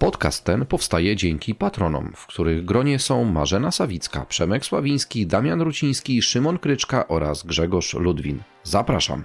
Podcast 0.00 0.44
ten 0.44 0.66
powstaje 0.66 1.16
dzięki 1.16 1.54
patronom, 1.54 2.12
w 2.16 2.26
których 2.26 2.64
gronie 2.64 2.98
są 2.98 3.24
Marzena 3.24 3.70
Sawicka, 3.70 4.26
Przemek 4.26 4.64
Sławiński, 4.64 5.26
Damian 5.26 5.60
Ruciński, 5.60 6.22
Szymon 6.22 6.58
Kryczka 6.58 7.08
oraz 7.08 7.42
Grzegorz 7.42 7.94
Ludwin. 7.94 8.42
Zapraszam. 8.64 9.24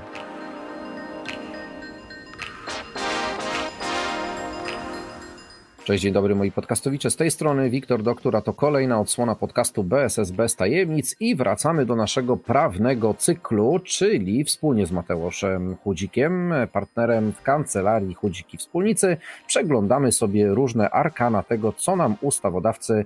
Cześć, 5.86 6.04
dzień 6.04 6.14
dobry 6.14 6.36
moi 6.36 6.52
podcastowicze. 6.52 7.12
Z 7.12 7.16
tej 7.16 7.32
strony 7.32 7.70
Wiktor 7.70 8.04
Doktor, 8.04 8.36
a 8.36 8.42
to 8.42 8.54
kolejna 8.54 9.00
odsłona 9.00 9.36
podcastu 9.36 9.84
BSS 9.84 10.32
bez 10.32 10.56
tajemnic 10.56 11.16
i 11.20 11.36
wracamy 11.36 11.86
do 11.86 11.96
naszego 11.96 12.38
prawnego 12.38 13.14
cyklu, 13.14 13.80
czyli 13.80 14.44
wspólnie 14.44 14.86
z 14.86 14.92
Mateuszem 14.92 15.76
Chudzikiem, 15.76 16.54
partnerem 16.72 17.32
w 17.32 17.42
kancelarii 17.42 18.14
Chudziki 18.14 18.58
Wspólnicy, 18.58 19.18
przeglądamy 19.48 20.12
sobie 20.12 20.48
różne 20.48 20.90
arkana 20.90 21.44
tego, 21.44 21.74
co 21.74 21.96
nam 21.96 22.16
ustawodawcy 22.22 23.06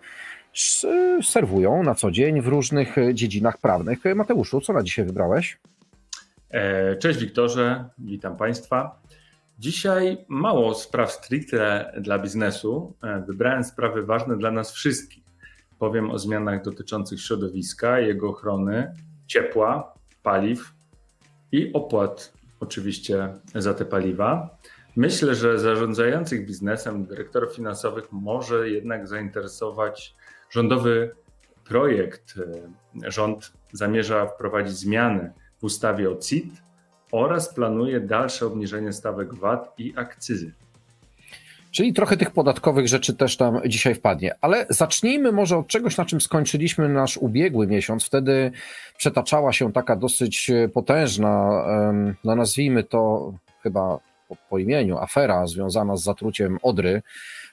serwują 1.21 1.83
na 1.83 1.95
co 1.95 2.11
dzień 2.11 2.41
w 2.41 2.47
różnych 2.47 2.95
dziedzinach 3.13 3.57
prawnych. 3.57 3.99
Mateuszu, 4.15 4.61
co 4.61 4.73
na 4.73 4.83
dzisiaj 4.83 5.05
wybrałeś? 5.05 5.57
E, 6.51 6.95
cześć 6.95 7.19
Wiktorze, 7.19 7.85
witam 7.97 8.37
Państwa. 8.37 8.99
Dzisiaj 9.59 10.25
mało 10.27 10.75
spraw 10.75 11.11
stricte 11.11 11.93
dla 12.01 12.19
biznesu. 12.19 12.93
E, 13.03 13.23
wybrałem 13.27 13.63
sprawy 13.63 14.03
ważne 14.03 14.37
dla 14.37 14.51
nas 14.51 14.71
wszystkich. 14.71 15.23
Powiem 15.79 16.11
o 16.11 16.19
zmianach 16.19 16.63
dotyczących 16.63 17.21
środowiska, 17.21 17.99
jego 17.99 18.29
ochrony, 18.29 18.93
ciepła, 19.27 19.93
paliw 20.23 20.73
i 21.51 21.73
opłat 21.73 22.33
oczywiście 22.59 23.33
za 23.55 23.73
te 23.73 23.85
paliwa. 23.85 24.57
Myślę, 24.95 25.35
że 25.35 25.59
zarządzających 25.59 26.45
biznesem, 26.45 27.05
dyrektorów 27.05 27.55
finansowych 27.55 28.11
może 28.11 28.69
jednak 28.69 29.07
zainteresować 29.07 30.15
rządowy 30.49 31.15
projekt. 31.65 32.33
E, 33.05 33.11
rząd 33.11 33.53
zamierza 33.73 34.25
wprowadzić 34.25 34.73
zmiany 34.73 35.33
w 35.59 35.63
ustawie 35.63 36.09
o 36.11 36.15
CIT, 36.15 36.68
oraz 37.11 37.53
planuje 37.53 37.99
dalsze 37.99 38.45
obniżenie 38.45 38.93
stawek 38.93 39.33
VAT 39.33 39.73
i 39.77 39.93
akcyzy. 39.95 40.51
Czyli 41.71 41.93
trochę 41.93 42.17
tych 42.17 42.31
podatkowych 42.31 42.87
rzeczy 42.87 43.13
też 43.13 43.37
tam 43.37 43.61
dzisiaj 43.65 43.95
wpadnie. 43.95 44.35
Ale 44.41 44.65
zacznijmy 44.69 45.31
może 45.31 45.57
od 45.57 45.67
czegoś, 45.67 45.97
na 45.97 46.05
czym 46.05 46.21
skończyliśmy 46.21 46.89
nasz 46.89 47.17
ubiegły 47.17 47.67
miesiąc. 47.67 48.05
Wtedy 48.05 48.51
przetaczała 48.97 49.53
się 49.53 49.71
taka 49.71 49.95
dosyć 49.95 50.51
potężna, 50.73 51.65
no 52.23 52.35
nazwijmy 52.35 52.83
to 52.83 53.33
chyba 53.63 53.99
po, 54.27 54.35
po 54.49 54.57
imieniu, 54.57 54.97
afera 54.97 55.47
związana 55.47 55.97
z 55.97 56.03
zatruciem 56.03 56.57
Odry. 56.61 57.01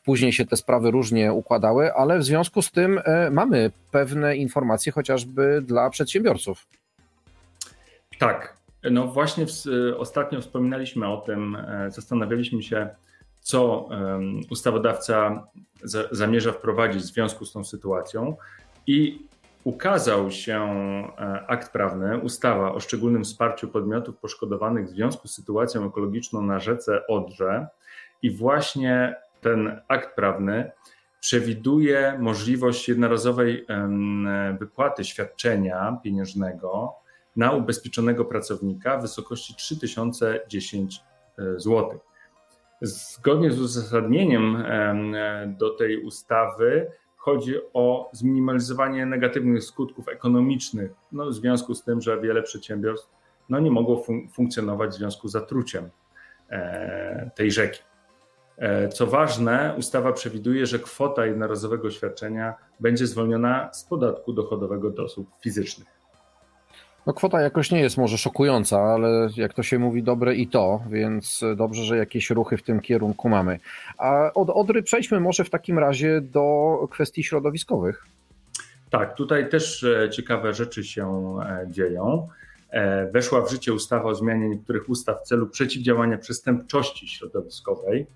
Później 0.04 0.32
się 0.32 0.46
te 0.46 0.56
sprawy 0.56 0.90
różnie 0.90 1.32
układały, 1.32 1.94
ale 1.94 2.18
w 2.18 2.24
związku 2.24 2.62
z 2.62 2.70
tym 2.70 3.00
e, 3.04 3.30
mamy 3.30 3.70
pewne 3.90 4.36
informacje 4.36 4.92
chociażby 4.92 5.62
dla 5.62 5.90
przedsiębiorców. 5.90 6.66
Tak, 8.18 8.56
no 8.90 9.06
właśnie 9.06 9.46
w, 9.46 9.50
ostatnio 9.96 10.40
wspominaliśmy 10.40 11.08
o 11.08 11.16
tym, 11.16 11.56
e, 11.56 11.90
zastanawialiśmy 11.90 12.62
się, 12.62 12.88
co 13.40 13.88
ustawodawca 14.50 15.46
zamierza 16.10 16.52
wprowadzić 16.52 17.02
w 17.02 17.06
związku 17.06 17.44
z 17.44 17.52
tą 17.52 17.64
sytuacją 17.64 18.36
i 18.86 19.26
ukazał 19.64 20.30
się 20.30 20.60
e, 20.62 21.46
akt 21.46 21.72
prawny, 21.72 22.18
ustawa 22.18 22.72
o 22.72 22.80
szczególnym 22.80 23.24
wsparciu 23.24 23.68
podmiotów 23.68 24.16
poszkodowanych 24.16 24.86
w 24.86 24.90
związku 24.90 25.28
z 25.28 25.34
sytuacją 25.34 25.86
ekologiczną 25.86 26.42
na 26.42 26.58
rzece 26.60 27.06
Odrze 27.06 27.66
i 28.22 28.30
właśnie 28.30 29.16
ten 29.40 29.80
akt 29.88 30.16
prawny 30.16 30.70
przewiduje 31.20 32.16
możliwość 32.18 32.88
jednorazowej 32.88 33.66
wypłaty 34.58 35.04
świadczenia 35.04 36.00
pieniężnego 36.04 36.94
na 37.36 37.52
ubezpieczonego 37.52 38.24
pracownika 38.24 38.98
w 38.98 39.02
wysokości 39.02 39.54
3010 39.54 41.00
e, 41.38 41.60
zł. 41.60 42.00
Zgodnie 42.82 43.52
z 43.52 43.60
uzasadnieniem 43.60 44.64
do 45.58 45.70
tej 45.70 46.04
ustawy 46.04 46.90
chodzi 47.26 47.54
o 47.74 48.10
zminimalizowanie 48.12 49.06
negatywnych 49.06 49.64
skutków 49.64 50.08
ekonomicznych 50.08 50.90
no, 51.12 51.26
w 51.26 51.34
związku 51.34 51.74
z 51.74 51.84
tym, 51.84 52.00
że 52.00 52.20
wiele 52.20 52.42
przedsiębiorstw 52.42 53.10
no, 53.48 53.60
nie 53.60 53.70
mogło 53.70 53.96
fun 53.96 54.28
funkcjonować 54.28 54.90
w 54.90 54.94
związku 54.94 55.28
z 55.28 55.32
zatruciem 55.32 55.90
e, 56.50 57.30
tej 57.34 57.50
rzeki. 57.50 57.80
E, 58.58 58.88
co 58.88 59.06
ważne, 59.06 59.74
ustawa 59.78 60.12
przewiduje, 60.12 60.66
że 60.66 60.78
kwota 60.78 61.26
jednorazowego 61.26 61.90
świadczenia 61.90 62.54
będzie 62.80 63.06
zwolniona 63.06 63.72
z 63.72 63.84
podatku 63.84 64.32
dochodowego 64.32 64.90
do 64.90 65.04
osób 65.04 65.28
fizycznych. 65.40 65.88
No 67.06 67.12
kwota 67.12 67.40
jakoś 67.40 67.70
nie 67.70 67.80
jest 67.80 67.96
może 67.96 68.18
szokująca, 68.18 68.80
ale 68.80 69.28
jak 69.36 69.54
to 69.54 69.62
się 69.62 69.78
mówi, 69.78 70.02
dobre 70.02 70.34
i 70.34 70.48
to, 70.48 70.82
więc 70.90 71.44
dobrze, 71.56 71.82
że 71.82 71.96
jakieś 71.96 72.30
ruchy 72.30 72.56
w 72.56 72.62
tym 72.62 72.80
kierunku 72.80 73.28
mamy. 73.28 73.58
A 73.98 74.32
od 74.34 74.50
Odry 74.50 74.82
przejdźmy 74.82 75.20
może 75.20 75.44
w 75.44 75.50
takim 75.50 75.78
razie 75.78 76.20
do 76.20 76.88
kwestii 76.90 77.24
środowiskowych. 77.24 78.06
Tak, 78.90 79.14
tutaj 79.14 79.48
też 79.48 79.84
e, 79.84 80.10
ciekawe 80.10 80.54
rzeczy 80.54 80.84
się 80.84 81.36
e, 81.40 81.66
dzieją. 81.70 82.28
E, 82.70 83.10
weszła 83.10 83.46
w 83.46 83.50
życie 83.50 83.72
ustawa 83.72 84.04
o 84.04 84.14
zmianie 84.14 84.48
niektórych 84.48 84.88
ustaw 84.88 85.20
w 85.20 85.22
celu 85.22 85.46
przeciwdziałania 85.46 86.18
przestępczości 86.18 87.08
środowiskowej, 87.08 88.06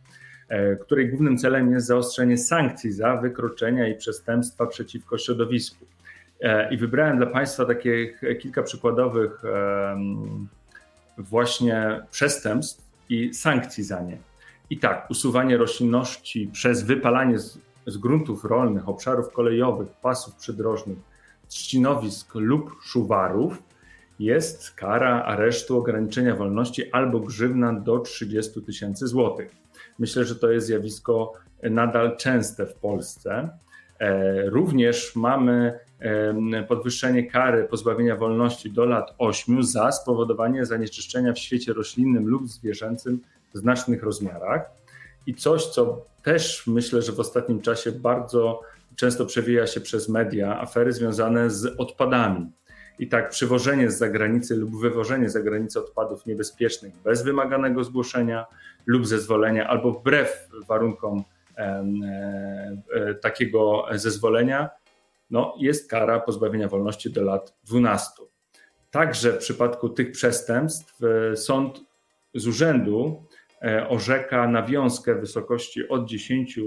której 0.81 1.09
głównym 1.09 1.39
celem 1.39 1.73
jest 1.73 1.87
zaostrzenie 1.87 2.39
sankcji 2.39 2.93
za 2.93 3.17
wykroczenia 3.17 3.89
i 3.89 3.95
przestępstwa 3.95 4.67
przeciwko 4.67 5.19
środowisku. 5.19 5.87
E, 6.43 6.75
I 6.75 6.77
wybrałem 6.77 7.17
dla 7.17 7.27
Państwa 7.27 7.65
takie 7.65 8.15
kilka 8.41 8.63
przykładowych 8.63 9.43
właśnie 11.19 12.01
przestępstw 12.11 12.85
i 13.09 13.35
sankcji 13.35 13.85
za 13.85 14.01
nie. 14.01 14.19
I 14.71 14.79
tak, 14.79 15.11
usuwanie 15.11 15.57
roślinności 15.57 16.51
przez 16.53 16.83
wypalanie 16.83 17.39
z, 17.39 17.59
z 17.87 17.97
gruntów 17.97 18.45
rolnych, 18.45 18.89
obszarów 18.89 19.33
kolejowych, 19.33 19.89
pasów 19.89 20.35
przydrożnych, 20.35 20.99
trzcinowisk 21.49 22.35
lub 22.35 22.77
szuwarów 22.83 23.63
jest 24.19 24.71
kara 24.71 25.25
aresztu, 25.25 25.79
ograniczenia 25.79 26.37
wolności 26.37 26.93
albo 26.93 27.21
grzywna 27.21 27.73
do 27.73 27.99
30 27.99 28.63
tysięcy 28.63 29.07
złotych. 29.07 29.51
Myślę, 29.99 30.25
że 30.25 30.37
to 30.37 30.51
jest 30.51 30.67
zjawisko 30.67 31.33
nadal 31.63 32.17
częste 32.17 32.67
w 32.67 32.75
Polsce. 32.75 33.49
E, 33.99 34.51
również 34.51 35.17
mamy 35.17 35.79
podwyższenie 36.69 37.27
kary 37.31 37.65
pozbawienia 37.65 38.17
wolności 38.17 38.71
do 38.71 38.85
lat 38.85 39.15
8 39.19 39.65
za 39.65 39.93
spowodowanie 39.93 40.67
zanieczyszczenia 40.67 41.33
w 41.33 41.39
świecie 41.39 41.73
roślinnym 41.73 42.29
lub 42.29 42.49
zwierzęcym 42.49 43.21
w 43.55 43.59
znacznych 43.59 44.03
rozmiarach. 44.03 44.71
I 45.27 45.35
coś, 45.35 45.67
co 45.67 46.05
też 46.23 46.67
myślę, 46.67 47.03
że 47.03 47.13
w 47.13 47.21
ostatnim 47.21 47.61
czasie 47.61 47.93
bardzo 47.93 48.61
często 48.97 49.27
przewija 49.27 49.67
się 49.67 49.81
przez 49.81 50.09
media, 50.09 50.61
afery 50.61 50.93
związane 50.93 51.51
z 51.51 51.67
odpadami. 51.79 52.53
I 52.99 53.09
tak 53.09 53.31
przywożenie 53.31 53.91
z 53.91 53.99
zagranicy 53.99 54.57
lub 54.57 54.81
wywożenie 54.81 55.29
z 55.29 55.33
zagranicy 55.33 55.79
odpadów 55.79 56.27
niebezpiecznych 56.27 56.95
bez 57.05 57.23
wymaganego 57.23 57.85
zgłoszenia 57.85 58.47
lub 58.87 59.07
zezwolenia, 59.07 59.69
albo 59.69 59.93
wbrew 59.93 60.49
warunkom 60.69 61.25
e, 61.57 61.85
e, 62.93 63.15
takiego 63.15 63.87
zezwolenia, 63.95 64.71
no, 65.31 65.55
jest 65.59 65.91
kara 65.91 66.21
pozbawienia 66.21 66.69
wolności 66.69 67.11
do 67.11 67.23
lat 67.23 67.55
12. 67.65 68.09
Także 68.91 69.33
w 69.33 69.39
przypadku 69.39 69.89
tych 69.89 70.13
przestępstw 70.13 71.01
e, 71.05 71.37
sąd 71.37 71.81
z 72.35 72.47
urzędu 72.47 73.25
e, 73.63 73.89
orzeka 73.89 74.49
nawiązkę 74.49 75.15
w 75.15 75.21
wysokości 75.21 75.89
od 75.89 76.09
10 76.09 76.61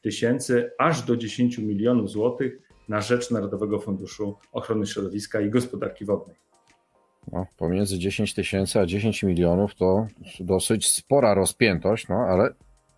tysięcy 0.00 0.70
aż 0.78 1.02
do 1.02 1.16
10 1.16 1.58
milionów 1.58 2.10
złotych 2.10 2.58
na 2.88 3.00
rzecz 3.00 3.30
Narodowego 3.30 3.80
Funduszu 3.80 4.36
Ochrony 4.52 4.86
Środowiska 4.86 5.40
i 5.40 5.50
Gospodarki 5.50 6.04
Wodnej. 6.04 6.36
No, 7.32 7.46
pomiędzy 7.56 7.98
10 7.98 8.34
tysięcy 8.34 8.80
a 8.80 8.86
10 8.86 9.22
milionów 9.22 9.74
to 9.74 10.06
dosyć 10.40 10.90
spora 10.90 11.34
rozpiętość, 11.34 12.08
no 12.08 12.16
ale 12.16 12.54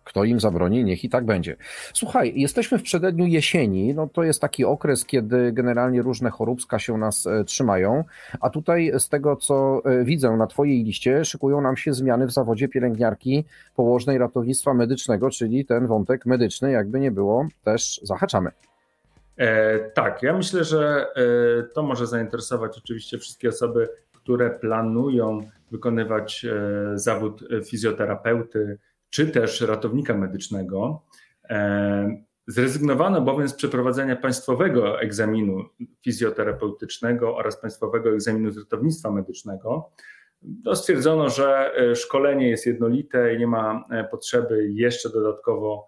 kto 0.07 0.23
im 0.23 0.39
zabroni, 0.39 0.83
niech 0.83 1.03
i 1.03 1.09
tak 1.09 1.25
będzie. 1.25 1.55
Słuchaj, 1.93 2.33
jesteśmy 2.35 2.79
w 2.79 2.83
przededniu 2.83 3.25
jesieni, 3.25 3.93
no 3.93 4.07
to 4.07 4.23
jest 4.23 4.41
taki 4.41 4.65
okres, 4.65 5.05
kiedy 5.05 5.51
generalnie 5.51 6.01
różne 6.01 6.29
choróbska 6.29 6.79
się 6.79 6.97
nas 6.97 7.27
e, 7.27 7.43
trzymają, 7.43 8.03
a 8.41 8.49
tutaj 8.49 8.91
z 8.99 9.09
tego, 9.09 9.35
co 9.35 9.81
e, 9.85 10.03
widzę 10.03 10.31
na 10.37 10.47
Twojej 10.47 10.83
liście, 10.83 11.25
szykują 11.25 11.61
nam 11.61 11.77
się 11.77 11.93
zmiany 11.93 12.27
w 12.27 12.31
zawodzie 12.31 12.67
pielęgniarki 12.67 13.45
położnej 13.75 14.17
ratownictwa 14.17 14.73
medycznego, 14.73 15.29
czyli 15.29 15.65
ten 15.65 15.87
wątek 15.87 16.25
medyczny, 16.25 16.71
jakby 16.71 16.99
nie 16.99 17.11
było, 17.11 17.47
też 17.63 18.01
zahaczamy. 18.03 18.51
E, 19.37 19.79
tak, 19.79 20.23
ja 20.23 20.37
myślę, 20.37 20.63
że 20.63 21.07
e, 21.15 21.63
to 21.63 21.83
może 21.83 22.07
zainteresować 22.07 22.77
oczywiście 22.77 23.17
wszystkie 23.17 23.49
osoby, 23.49 23.89
które 24.13 24.49
planują 24.49 25.41
wykonywać 25.71 26.45
e, 26.45 26.99
zawód 26.99 27.43
fizjoterapeuty 27.65 28.77
czy 29.09 29.27
też 29.27 29.61
ratownika 29.61 30.17
medycznego. 30.17 31.05
E, 31.49 32.23
zrezygnowano 32.47 33.21
bowiem 33.21 33.49
z 33.49 33.53
przeprowadzenia 33.53 34.15
państwowego 34.15 35.01
egzaminu 35.01 35.63
fizjoterapeutycznego 36.03 37.35
oraz 37.35 37.61
państwowego 37.61 38.13
egzaminu 38.13 38.51
z 38.51 38.57
ratownictwa 38.57 39.11
medycznego. 39.11 39.91
No, 40.41 40.75
stwierdzono, 40.75 41.29
że 41.29 41.71
szkolenie 41.95 42.49
jest 42.49 42.65
jednolite 42.65 43.35
i 43.35 43.39
nie 43.39 43.47
ma 43.47 43.85
potrzeby 44.11 44.69
jeszcze 44.73 45.09
dodatkowo 45.09 45.87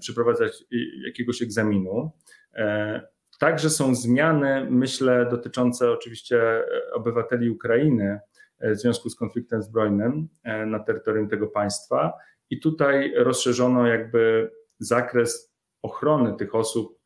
przeprowadzać 0.00 0.64
jakiegoś 1.06 1.42
egzaminu. 1.42 2.10
E, 2.54 3.00
także 3.38 3.70
są 3.70 3.94
zmiany, 3.94 4.66
myślę, 4.70 5.26
dotyczące 5.30 5.90
oczywiście 5.90 6.38
e, 6.42 6.64
obywateli 6.94 7.50
Ukrainy 7.50 8.04
e, 8.04 8.20
w 8.60 8.76
związku 8.76 9.10
z 9.10 9.16
konfliktem 9.16 9.62
zbrojnym 9.62 10.28
na 10.66 10.78
terytorium 10.78 11.28
tego 11.28 11.46
państwa. 11.46 12.12
I 12.50 12.60
tutaj 12.60 13.12
rozszerzono 13.16 13.86
jakby 13.86 14.50
zakres 14.78 15.52
ochrony 15.82 16.36
tych 16.36 16.54
osób 16.54 16.98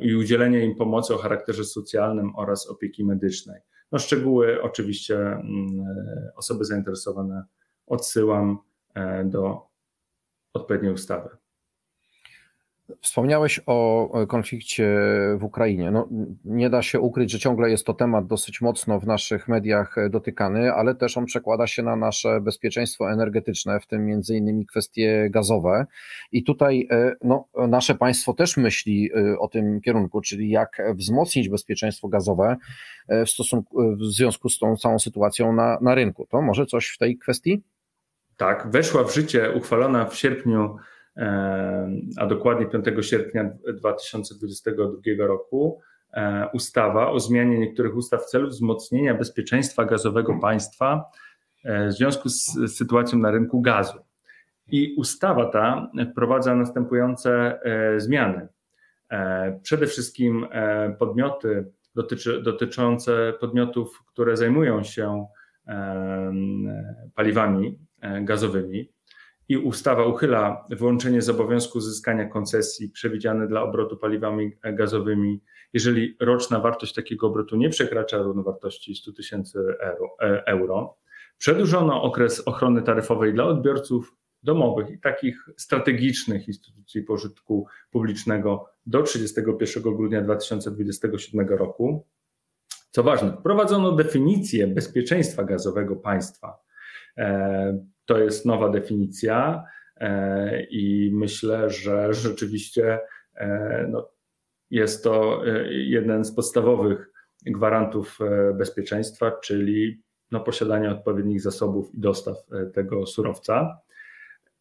i 0.00 0.14
udzielenia 0.14 0.62
im 0.62 0.76
pomocy 0.76 1.14
o 1.14 1.18
charakterze 1.18 1.64
socjalnym 1.64 2.36
oraz 2.36 2.70
opieki 2.70 3.04
medycznej. 3.04 3.60
No 3.92 3.98
szczegóły 3.98 4.62
oczywiście 4.62 5.16
mm, 5.18 5.42
osoby 6.36 6.64
zainteresowane 6.64 7.44
odsyłam 7.86 8.58
do 9.24 9.66
odpowiedniej 10.54 10.92
ustawy. 10.92 11.28
Wspomniałeś 13.00 13.60
o 13.66 14.10
konflikcie 14.28 14.96
w 15.38 15.44
Ukrainie. 15.44 15.90
No, 15.90 16.08
nie 16.44 16.70
da 16.70 16.82
się 16.82 17.00
ukryć, 17.00 17.30
że 17.30 17.38
ciągle 17.38 17.70
jest 17.70 17.86
to 17.86 17.94
temat 17.94 18.26
dosyć 18.26 18.60
mocno 18.60 19.00
w 19.00 19.06
naszych 19.06 19.48
mediach 19.48 19.96
dotykany, 20.10 20.72
ale 20.72 20.94
też 20.94 21.16
on 21.16 21.26
przekłada 21.26 21.66
się 21.66 21.82
na 21.82 21.96
nasze 21.96 22.40
bezpieczeństwo 22.40 23.12
energetyczne, 23.12 23.80
w 23.80 23.86
tym 23.86 24.06
między 24.06 24.36
innymi 24.36 24.66
kwestie 24.66 25.28
gazowe. 25.30 25.86
I 26.32 26.44
tutaj 26.44 26.88
e, 26.90 27.16
no, 27.24 27.48
nasze 27.68 27.94
państwo 27.94 28.34
też 28.34 28.56
myśli 28.56 29.10
e, 29.14 29.38
o 29.38 29.48
tym 29.48 29.80
kierunku, 29.80 30.20
czyli 30.20 30.50
jak 30.50 30.82
wzmocnić 30.94 31.48
bezpieczeństwo 31.48 32.08
gazowe 32.08 32.56
e, 33.08 33.24
w, 33.24 33.30
stosunku, 33.30 33.96
w 33.96 34.04
związku 34.04 34.48
z 34.48 34.58
tą 34.58 34.76
całą 34.76 34.98
sytuacją 34.98 35.52
na, 35.52 35.78
na 35.80 35.94
rynku. 35.94 36.26
To 36.30 36.42
może 36.42 36.66
coś 36.66 36.88
w 36.88 36.98
tej 36.98 37.18
kwestii? 37.18 37.62
Tak, 38.36 38.70
weszła 38.70 39.04
w 39.04 39.14
życie, 39.14 39.52
uchwalona 39.52 40.04
w 40.04 40.16
sierpniu 40.16 40.76
a 42.16 42.26
dokładnie 42.26 42.66
5 42.66 42.86
sierpnia 43.00 43.50
2022 43.74 45.26
roku, 45.26 45.80
e, 46.12 46.48
ustawa 46.52 47.10
o 47.10 47.20
zmianie 47.20 47.58
niektórych 47.58 47.96
ustaw 47.96 48.22
w 48.22 48.26
celu 48.26 48.48
wzmocnienia 48.48 49.14
bezpieczeństwa 49.14 49.84
gazowego 49.84 50.38
państwa 50.38 51.04
e, 51.64 51.88
w 51.88 51.92
związku 51.92 52.28
z 52.28 52.56
sytuacją 52.76 53.18
na 53.18 53.30
rynku 53.30 53.60
gazu. 53.60 53.98
I 54.68 54.94
ustawa 54.98 55.46
ta 55.46 55.90
wprowadza 56.12 56.54
następujące 56.54 57.60
e, 57.62 58.00
zmiany. 58.00 58.48
Przede 59.62 59.86
wszystkim 59.86 60.46
podmioty 60.98 61.64
dotyczy, 61.94 62.42
dotyczące 62.42 63.32
podmiotów, 63.40 64.04
które 64.06 64.36
zajmują 64.36 64.82
się 64.82 65.26
paliwami 67.14 67.78
gazowymi, 68.22 68.93
i 69.48 69.56
ustawa 69.56 70.06
uchyla 70.06 70.66
wyłączenie 70.70 71.22
z 71.22 71.28
obowiązku 71.28 71.78
uzyskania 71.78 72.28
koncesji 72.28 72.88
przewidziane 72.88 73.46
dla 73.46 73.62
obrotu 73.62 73.96
paliwami 73.96 74.52
gazowymi, 74.62 75.40
jeżeli 75.72 76.16
roczna 76.20 76.60
wartość 76.60 76.94
takiego 76.94 77.26
obrotu 77.26 77.56
nie 77.56 77.70
przekracza 77.70 78.18
równowartości 78.18 78.94
100 78.94 79.12
tysięcy 79.12 79.58
e, 80.20 80.46
euro. 80.46 80.96
Przedłużono 81.38 82.02
okres 82.02 82.48
ochrony 82.48 82.82
taryfowej 82.82 83.34
dla 83.34 83.44
odbiorców 83.44 84.16
domowych 84.42 84.90
i 84.90 85.00
takich 85.00 85.48
strategicznych 85.56 86.48
instytucji 86.48 87.02
pożytku 87.02 87.66
publicznego 87.90 88.68
do 88.86 89.02
31 89.02 89.82
grudnia 89.82 90.22
2027 90.22 91.48
roku. 91.48 92.06
Co 92.90 93.02
ważne, 93.02 93.36
wprowadzono 93.40 93.92
definicję 93.92 94.66
bezpieczeństwa 94.66 95.44
gazowego 95.44 95.96
państwa. 95.96 96.58
To 98.04 98.18
jest 98.18 98.46
nowa 98.46 98.68
definicja 98.68 99.64
e, 99.96 100.62
i 100.62 101.10
myślę, 101.14 101.70
że 101.70 102.14
rzeczywiście 102.14 103.00
e, 103.34 103.86
no, 103.90 104.10
jest 104.70 105.04
to 105.04 105.46
e, 105.46 105.72
jeden 105.72 106.24
z 106.24 106.34
podstawowych 106.34 107.10
gwarantów 107.46 108.18
bezpieczeństwa, 108.54 109.30
czyli 109.30 110.02
no, 110.30 110.40
posiadanie 110.40 110.90
odpowiednich 110.90 111.40
zasobów 111.40 111.94
i 111.94 112.00
dostaw 112.00 112.36
tego 112.74 113.06
surowca. 113.06 113.78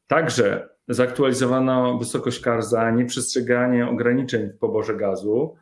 Także 0.08 0.70
zaktualizowano 0.88 1.98
wysokość 1.98 2.40
kar 2.40 2.64
za 2.64 2.92
nieprzestrzeganie 2.92 3.88
ograniczeń 3.88 4.50
w 4.50 4.58
poborze 4.58 4.96
gazu 4.96 5.56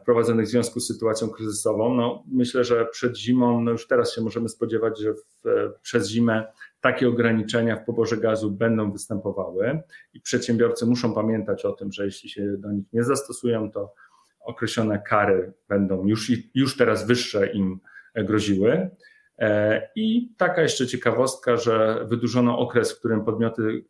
wprowadzonych 0.00 0.46
w 0.46 0.50
związku 0.50 0.80
z 0.80 0.86
sytuacją 0.86 1.30
kryzysową. 1.30 1.94
No, 1.94 2.24
myślę, 2.32 2.64
że 2.64 2.86
przed 2.86 3.18
zimą, 3.18 3.60
no 3.60 3.70
już 3.70 3.86
teraz 3.86 4.14
się 4.14 4.20
możemy 4.20 4.48
spodziewać, 4.48 5.00
że 5.00 5.14
w, 5.14 5.42
przez 5.82 6.08
zimę 6.08 6.44
takie 6.82 7.08
ograniczenia 7.08 7.76
w 7.76 7.84
poborze 7.84 8.16
gazu 8.16 8.50
będą 8.50 8.92
występowały 8.92 9.82
i 10.14 10.20
przedsiębiorcy 10.20 10.86
muszą 10.86 11.14
pamiętać 11.14 11.64
o 11.64 11.72
tym, 11.72 11.92
że 11.92 12.04
jeśli 12.04 12.30
się 12.30 12.56
do 12.58 12.72
nich 12.72 12.92
nie 12.92 13.04
zastosują, 13.04 13.70
to 13.70 13.94
określone 14.40 14.98
kary 14.98 15.52
będą 15.68 16.06
już, 16.06 16.32
już 16.54 16.76
teraz 16.76 17.06
wyższe 17.06 17.52
im 17.52 17.80
groziły. 18.14 18.90
E, 19.38 19.82
I 19.96 20.34
taka 20.36 20.62
jeszcze 20.62 20.86
ciekawostka, 20.86 21.56
że 21.56 22.06
wydłużono 22.08 22.58
okres, 22.58 22.92
w 22.92 22.98
którym 22.98 23.24
podmioty 23.24 23.84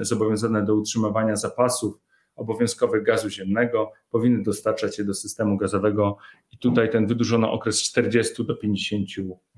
zobowiązane 0.00 0.64
do 0.64 0.74
utrzymywania 0.74 1.36
zapasów 1.36 2.00
obowiązkowych 2.36 3.02
gazu 3.02 3.30
ziemnego 3.30 3.92
powinny 4.10 4.42
dostarczać 4.42 4.98
je 4.98 5.04
do 5.04 5.14
systemu 5.14 5.56
gazowego 5.56 6.16
i 6.52 6.58
tutaj 6.58 6.90
ten 6.90 7.06
wydłużono 7.06 7.52
okres 7.52 7.82
40 7.82 8.46
do 8.46 8.56
50 8.56 9.08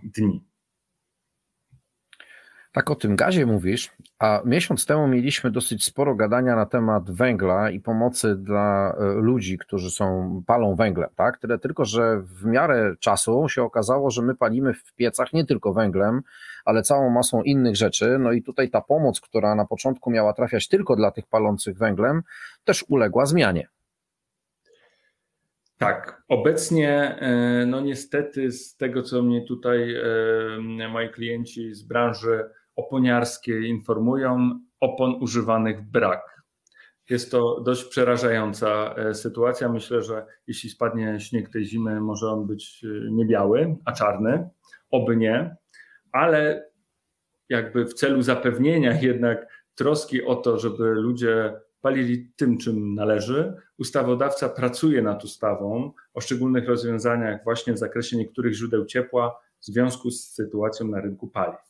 dni. 0.03 0.45
Tak 2.73 2.91
o 2.91 2.95
tym 2.95 3.17
gazie 3.17 3.47
mówisz, 3.47 3.91
a 4.19 4.43
miesiąc 4.45 4.87
temu 4.87 5.09
mieliśmy 5.09 5.51
dosyć 5.51 5.85
sporo 5.85 6.15
gadania 6.15 6.57
na 6.57 6.67
temat 6.67 7.11
węgla 7.11 7.71
i 7.71 7.81
pomocy 7.81 8.37
dla 8.37 8.95
e, 8.99 9.05
ludzi, 9.05 9.59
którzy 9.59 9.91
są 9.91 10.43
palą 10.47 10.77
węglem, 10.77 11.11
tak? 11.17 11.39
Tyle 11.39 11.59
tylko, 11.59 11.85
że 11.85 12.21
w 12.21 12.45
miarę 12.45 12.95
czasu 13.01 13.49
się 13.49 13.63
okazało, 13.63 14.11
że 14.11 14.23
my 14.23 14.35
palimy 14.35 14.75
w 14.75 14.95
piecach 14.95 15.33
nie 15.33 15.47
tylko 15.47 15.73
węglem, 15.73 16.23
ale 16.65 16.83
całą 16.83 17.11
masą 17.11 17.43
innych 17.43 17.77
rzeczy. 17.77 18.19
No 18.21 18.33
i 18.33 18.43
tutaj 18.43 18.71
ta 18.71 18.81
pomoc, 18.81 19.21
która 19.21 19.55
na 19.55 19.67
początku 19.67 20.11
miała 20.11 20.33
trafiać 20.33 20.69
tylko 20.69 20.97
dla 20.97 21.11
tych 21.11 21.27
palących 21.27 21.79
węglem, 21.79 22.23
też 22.65 22.85
uległa 22.89 23.27
zmianie. 23.27 23.69
Tak, 25.79 26.23
obecnie, 26.29 27.19
e, 27.21 27.67
no 27.67 27.81
niestety, 27.81 28.53
z 28.53 28.77
tego 28.77 29.03
co 29.03 29.23
mnie 29.23 29.45
tutaj 29.47 29.95
e, 29.95 30.89
moi 30.89 31.11
klienci 31.11 31.75
z 31.75 31.83
branży 31.83 32.45
oponiarskie 32.77 33.61
informują, 33.69 34.61
opon 34.81 35.15
używanych 35.21 35.91
brak. 35.91 36.43
Jest 37.11 37.31
to 37.31 37.61
dość 37.61 37.85
przerażająca 37.85 38.95
e, 38.95 39.15
sytuacja. 39.15 39.69
Myślę, 39.69 40.03
że 40.03 40.27
jeśli 40.47 40.71
spadnie 40.71 41.21
śnieg 41.21 41.49
tej 41.49 41.65
zimy, 41.65 42.01
może 42.01 42.27
on 42.27 42.47
być 42.47 42.85
e, 42.85 43.11
nie 43.11 43.27
biały, 43.27 43.77
a 43.85 43.93
czarny. 43.93 44.49
Oby 44.91 45.17
nie, 45.17 45.57
ale 46.13 46.71
jakby 47.49 47.85
w 47.85 47.95
celu 47.95 48.23
zapewnienia 48.23 49.01
jednak 49.03 49.47
troski 49.75 50.23
o 50.23 50.37
to, 50.37 50.59
żeby 50.59 50.85
ludzie 50.85 51.61
palili 51.81 52.33
tym, 52.37 52.59
czym 52.59 52.95
należy, 52.95 53.55
ustawodawca 53.79 54.49
pracuje 54.49 55.03
nad 55.03 55.25
ustawą 55.25 55.93
o 56.15 56.21
szczególnych 56.21 56.69
rozwiązaniach 56.69 57.45
właśnie 57.45 57.73
w 57.73 57.79
zakresie 57.79 58.17
niektórych 58.17 58.55
źródeł 58.55 58.85
ciepła 58.85 59.41
w 59.61 59.65
związku 59.65 60.11
z 60.11 60.25
sytuacją 60.25 60.89
na 60.89 61.01
rynku 61.01 61.29
paliw. 61.29 61.70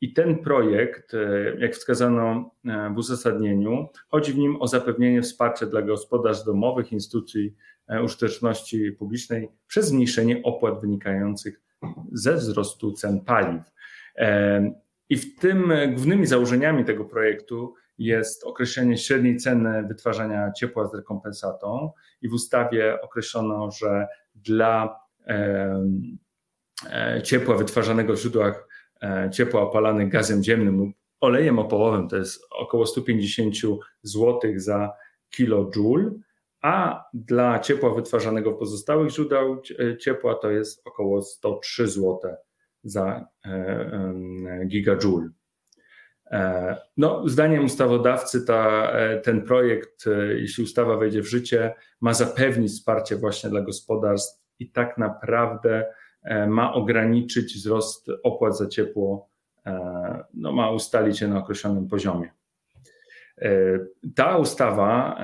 I 0.00 0.12
ten 0.12 0.38
projekt, 0.38 1.12
jak 1.58 1.74
wskazano 1.74 2.50
w 2.94 2.98
uzasadnieniu, 2.98 3.88
chodzi 4.08 4.32
w 4.32 4.38
nim 4.38 4.62
o 4.62 4.68
zapewnienie 4.68 5.22
wsparcia 5.22 5.66
dla 5.66 5.82
gospodarstw 5.82 6.46
domowych, 6.46 6.92
instytucji 6.92 7.54
użyteczności 8.04 8.92
publicznej 8.92 9.48
przez 9.66 9.86
zmniejszenie 9.86 10.42
opłat 10.42 10.80
wynikających 10.80 11.60
ze 12.12 12.34
wzrostu 12.34 12.92
cen 12.92 13.20
paliw. 13.20 13.62
I 15.08 15.16
w 15.16 15.38
tym 15.38 15.72
głównymi 15.94 16.26
założeniami 16.26 16.84
tego 16.84 17.04
projektu 17.04 17.74
jest 17.98 18.44
określenie 18.44 18.96
średniej 18.96 19.36
ceny 19.36 19.86
wytwarzania 19.88 20.52
ciepła 20.52 20.88
z 20.88 20.94
rekompensatą 20.94 21.92
i 22.22 22.28
w 22.28 22.32
ustawie 22.32 23.00
określono, 23.00 23.70
że 23.70 24.06
dla 24.34 25.00
e, 25.26 25.84
ciepła 27.24 27.56
wytwarzanego 27.56 28.12
w 28.12 28.18
źródłach 28.18 28.54
e, 28.56 28.67
ciepła 29.32 29.60
opalanych 29.60 30.08
gazem 30.08 30.42
ziemnym 30.42 30.78
lub 30.78 30.90
olejem 31.20 31.58
opałowym 31.58 32.08
to 32.08 32.16
jest 32.16 32.42
około 32.50 32.86
150 32.86 33.54
zł 34.02 34.40
za 34.56 34.92
kilojoule, 35.30 36.10
a 36.62 37.04
dla 37.14 37.58
ciepła 37.58 37.94
wytwarzanego 37.94 38.52
w 38.52 38.58
pozostałych 38.58 39.10
źródłach 39.10 39.44
ciepła 40.00 40.34
to 40.34 40.50
jest 40.50 40.82
około 40.86 41.22
103 41.22 41.88
zł 41.88 42.18
za 42.84 43.26
e, 43.44 44.66
gigajoule. 44.66 45.28
E, 46.30 46.76
no, 46.96 47.28
zdaniem 47.28 47.64
ustawodawcy 47.64 48.46
ta, 48.46 48.92
e, 48.92 49.20
ten 49.20 49.42
projekt, 49.42 50.04
jeśli 50.36 50.64
ustawa 50.64 50.96
wejdzie 50.96 51.22
w 51.22 51.28
życie, 51.28 51.74
ma 52.00 52.14
zapewnić 52.14 52.72
wsparcie 52.72 53.16
właśnie 53.16 53.50
dla 53.50 53.60
gospodarstw 53.60 54.44
i 54.58 54.70
tak 54.70 54.98
naprawdę 54.98 55.86
ma 56.48 56.74
ograniczyć 56.74 57.54
wzrost 57.54 58.10
opłat 58.22 58.58
za 58.58 58.66
ciepło, 58.66 59.28
no, 60.34 60.52
ma 60.52 60.70
ustalić 60.70 61.20
je 61.20 61.28
na 61.28 61.38
określonym 61.38 61.88
poziomie. 61.88 62.30
Ta 64.14 64.36
ustawa 64.36 65.20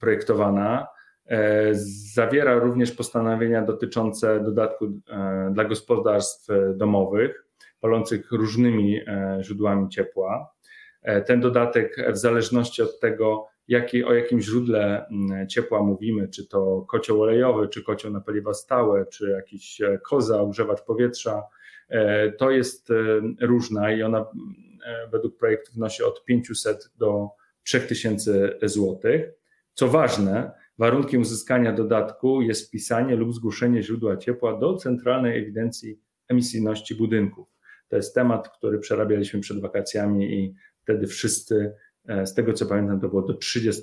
projektowana 0.00 0.86
E, 1.28 1.68
zawiera 2.14 2.54
również 2.54 2.92
postanowienia 2.92 3.62
dotyczące 3.62 4.40
dodatku 4.40 4.84
e, 4.84 5.50
dla 5.52 5.64
gospodarstw 5.64 6.48
domowych 6.74 7.44
palących 7.80 8.32
różnymi 8.32 9.00
e, 9.06 9.38
źródłami 9.42 9.88
ciepła. 9.88 10.56
Ten 11.26 11.40
dodatek, 11.40 11.96
w 12.12 12.16
zależności 12.16 12.82
od 12.82 13.00
tego, 13.00 13.46
jaki, 13.68 14.04
o 14.04 14.14
jakim 14.14 14.40
źródle 14.40 15.06
ciepła 15.48 15.82
mówimy, 15.82 16.28
czy 16.28 16.48
to 16.48 16.86
kocioł 16.88 17.22
olejowy, 17.22 17.68
czy 17.68 17.82
kocioł 17.82 18.12
na 18.12 18.20
paliwa 18.20 18.54
stałe, 18.54 19.06
czy 19.06 19.30
jakiś 19.30 19.80
koza, 20.04 20.40
ogrzewacz 20.40 20.82
powietrza, 20.82 21.42
to 22.38 22.50
jest 22.50 22.88
różna 23.40 23.92
i 23.92 24.02
ona 24.02 24.26
według 25.12 25.36
projektu 25.36 25.72
wnosi 25.72 26.02
od 26.02 26.24
500 26.24 26.90
do 26.98 27.28
3000 27.62 28.58
zł. 28.62 29.00
Co 29.74 29.88
ważne, 29.88 30.52
Warunkiem 30.78 31.20
uzyskania 31.20 31.72
dodatku 31.72 32.42
jest 32.42 32.68
wpisanie 32.68 33.16
lub 33.16 33.34
zgłoszenie 33.34 33.82
źródła 33.82 34.16
ciepła 34.16 34.58
do 34.58 34.76
Centralnej 34.76 35.38
Ewidencji 35.38 36.00
Emisyjności 36.28 36.94
Budynków. 36.94 37.48
To 37.88 37.96
jest 37.96 38.14
temat, 38.14 38.48
który 38.48 38.78
przerabialiśmy 38.78 39.40
przed 39.40 39.60
wakacjami 39.60 40.34
i 40.34 40.54
wtedy 40.82 41.06
wszyscy, 41.06 41.54
e, 41.64 41.74
z 42.24 42.34
tego 42.34 42.52
co 42.52 42.66
pamiętam, 42.66 43.00
to 43.00 43.08
było 43.08 43.22
do 43.22 43.34
30 43.34 43.82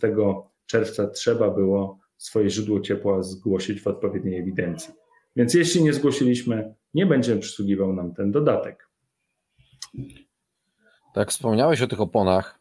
czerwca 0.66 1.08
trzeba 1.08 1.50
było 1.50 2.00
swoje 2.18 2.50
źródło 2.50 2.80
ciepła 2.80 3.24
zgłosić 3.24 3.82
w 3.82 3.88
odpowiedniej 3.88 4.40
ewidencji. 4.40 4.94
Więc 5.36 5.54
jeśli 5.54 5.84
nie 5.84 5.94
zgłosiliśmy, 5.94 6.76
nie 6.94 7.06
będzie 7.06 7.38
przysługiwał 7.38 7.94
nam 7.94 8.14
ten 8.14 8.32
dodatek. 8.32 8.90
Tak, 11.14 11.30
wspomniałeś 11.30 11.82
o 11.82 11.88
tych 11.88 12.02
oponach. 12.02 12.60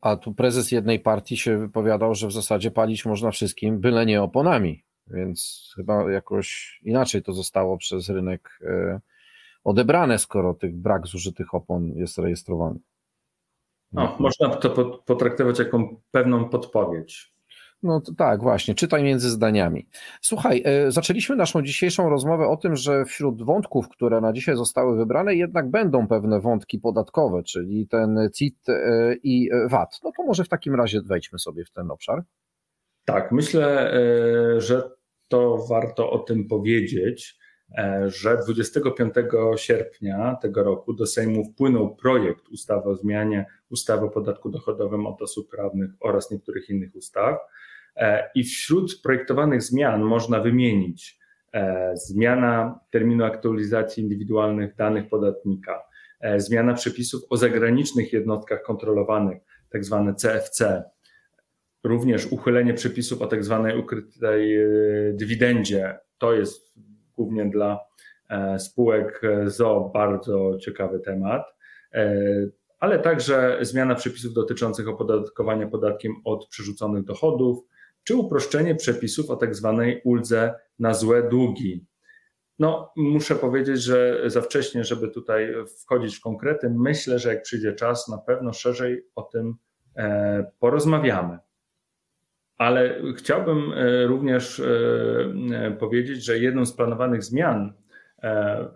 A 0.00 0.16
tu 0.16 0.34
prezes 0.34 0.72
jednej 0.72 1.00
partii 1.00 1.36
się 1.36 1.58
wypowiadał, 1.58 2.14
że 2.14 2.28
w 2.28 2.32
zasadzie 2.32 2.70
palić 2.70 3.04
można 3.04 3.30
wszystkim, 3.30 3.80
byle 3.80 4.06
nie 4.06 4.22
oponami. 4.22 4.84
Więc 5.06 5.70
chyba 5.76 6.12
jakoś 6.12 6.80
inaczej 6.82 7.22
to 7.22 7.32
zostało 7.32 7.78
przez 7.78 8.08
rynek 8.08 8.58
e, 8.62 9.00
odebrane, 9.64 10.18
skoro 10.18 10.54
tych 10.54 10.76
brak 10.76 11.06
zużytych 11.06 11.54
opon 11.54 11.86
jest 11.86 12.18
rejestrowany. 12.18 12.78
No, 13.92 14.16
można 14.18 14.48
to 14.48 14.98
potraktować 15.06 15.58
jako 15.58 15.88
pewną 16.10 16.48
podpowiedź. 16.48 17.34
No 17.82 18.02
tak, 18.18 18.42
właśnie, 18.42 18.74
czytaj 18.74 19.02
między 19.02 19.30
zdaniami. 19.30 19.88
Słuchaj, 20.20 20.62
e, 20.64 20.90
zaczęliśmy 20.90 21.36
naszą 21.36 21.62
dzisiejszą 21.62 22.08
rozmowę 22.10 22.48
o 22.48 22.56
tym, 22.56 22.76
że 22.76 23.04
wśród 23.04 23.42
wątków, 23.42 23.88
które 23.88 24.20
na 24.20 24.32
dzisiaj 24.32 24.56
zostały 24.56 24.96
wybrane, 24.96 25.34
jednak 25.34 25.70
będą 25.70 26.08
pewne 26.08 26.40
wątki 26.40 26.78
podatkowe, 26.78 27.42
czyli 27.42 27.86
ten 27.88 28.30
CIT 28.34 28.68
e, 28.68 29.14
i 29.22 29.50
VAT. 29.68 30.00
No 30.04 30.12
to 30.16 30.22
może 30.22 30.44
w 30.44 30.48
takim 30.48 30.74
razie 30.74 31.00
wejdźmy 31.02 31.38
sobie 31.38 31.64
w 31.64 31.70
ten 31.70 31.90
obszar. 31.90 32.22
Tak, 33.04 33.32
myślę, 33.32 33.92
e, 33.92 34.60
że 34.60 34.90
to 35.28 35.66
warto 35.68 36.10
o 36.10 36.18
tym 36.18 36.48
powiedzieć, 36.48 37.38
że 38.06 38.36
25 38.36 39.14
sierpnia 39.56 40.36
tego 40.42 40.62
roku 40.62 40.92
do 40.92 41.06
Sejmu 41.06 41.44
wpłynął 41.44 41.96
projekt 41.96 42.48
ustawy 42.48 42.88
o 42.88 42.96
zmianie 42.96 43.46
ustawy 43.70 44.06
o 44.06 44.08
podatku 44.08 44.50
dochodowym 44.50 45.06
od 45.06 45.22
osób 45.22 45.50
prawnych 45.50 45.90
oraz 46.00 46.30
niektórych 46.30 46.70
innych 46.70 46.96
ustaw. 46.96 47.38
E, 47.96 48.30
I 48.34 48.44
wśród 48.44 49.00
projektowanych 49.02 49.62
zmian 49.62 50.02
można 50.02 50.40
wymienić 50.40 51.18
e, 51.52 51.92
zmiana 51.96 52.80
terminu 52.90 53.24
aktualizacji 53.24 54.02
indywidualnych 54.02 54.76
danych 54.76 55.08
podatnika, 55.08 55.82
e, 56.20 56.40
zmiana 56.40 56.74
przepisów 56.74 57.22
o 57.30 57.36
zagranicznych 57.36 58.12
jednostkach 58.12 58.62
kontrolowanych, 58.62 59.42
tak 59.70 59.84
zwane 59.84 60.14
CFC, 60.14 60.84
również 61.84 62.26
uchylenie 62.26 62.74
przepisów 62.74 63.22
o 63.22 63.26
tak 63.26 63.44
zwanej 63.44 63.78
ukrytej 63.78 64.58
dywidendzie. 65.12 65.98
To 66.18 66.32
jest 66.32 66.74
głównie 67.20 67.50
dla 67.50 67.78
spółek 68.58 69.22
ZO 69.46 69.90
bardzo 69.94 70.58
ciekawy 70.58 71.00
temat, 71.00 71.42
ale 72.78 72.98
także 72.98 73.58
zmiana 73.60 73.94
przepisów 73.94 74.34
dotyczących 74.34 74.88
opodatkowania 74.88 75.66
podatkiem 75.66 76.12
od 76.24 76.48
przerzuconych 76.48 77.04
dochodów, 77.04 77.58
czy 78.04 78.16
uproszczenie 78.16 78.74
przepisów 78.74 79.30
o 79.30 79.36
tak 79.36 79.54
zwanej 79.54 80.00
uldze 80.04 80.54
na 80.78 80.94
złe 80.94 81.28
długi. 81.28 81.86
No, 82.58 82.92
muszę 82.96 83.34
powiedzieć, 83.34 83.82
że 83.82 84.22
za 84.26 84.40
wcześnie, 84.40 84.84
żeby 84.84 85.08
tutaj 85.08 85.54
wchodzić 85.82 86.16
w 86.16 86.20
konkrety. 86.20 86.70
Myślę, 86.70 87.18
że 87.18 87.28
jak 87.28 87.42
przyjdzie 87.42 87.72
czas, 87.72 88.08
na 88.08 88.18
pewno 88.18 88.52
szerzej 88.52 89.02
o 89.14 89.22
tym 89.22 89.54
e, 89.96 90.50
porozmawiamy. 90.58 91.38
Ale 92.60 93.02
chciałbym 93.16 93.72
e, 93.72 94.06
również 94.06 94.60
e, 94.60 95.76
powiedzieć, 95.78 96.24
że 96.24 96.38
jedną 96.38 96.66
z 96.66 96.72
planowanych 96.72 97.24
zmian 97.24 97.72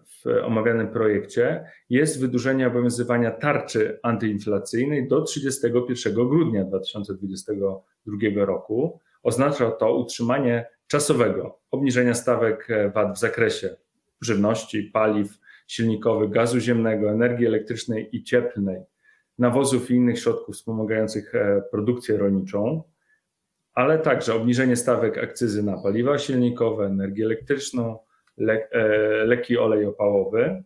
w 0.07 0.45
omawianym 0.45 0.89
projekcie 0.89 1.65
jest 1.91 2.21
wydłużenie 2.21 2.67
obowiązywania 2.67 3.31
tarczy 3.31 3.99
antyinflacyjnej 4.03 5.09
do 5.09 5.23
31 5.23 6.15
grudnia 6.15 6.65
2022 6.65 8.45
roku. 8.45 9.01
Oznacza 9.23 9.71
to 9.71 9.97
utrzymanie 9.97 10.67
czasowego 10.87 11.59
obniżenia 11.71 12.15
stawek 12.15 12.71
e, 12.71 12.91
VAT 12.91 13.17
w 13.17 13.19
zakresie 13.19 13.77
żywności, 14.21 14.83
paliw 14.83 15.39
silnikowych, 15.67 16.31
gazu 16.31 16.61
ziemnego, 16.61 17.11
energii 17.11 17.47
elektrycznej 17.47 18.09
i 18.13 18.23
cieplnej, 18.23 18.83
nawozów 19.39 19.91
i 19.91 19.95
innych 19.95 20.19
środków 20.19 20.55
wspomagających 20.55 21.35
e, 21.35 21.63
produkcję 21.71 22.17
rolniczą, 22.17 22.83
ale 23.75 23.99
także 23.99 24.35
obniżenie 24.35 24.77
stawek 24.77 25.19
akcyzy 25.19 25.63
na 25.63 25.83
paliwa 25.83 26.19
silnikowe, 26.19 26.87
energię 26.87 27.25
elektryczną, 27.25 27.99
le, 28.37 28.69
e, 28.71 28.89
leki 29.25 29.59
olej 29.59 29.87
opałowy 29.87 30.63